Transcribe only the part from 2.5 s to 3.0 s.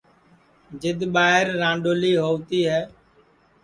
ہے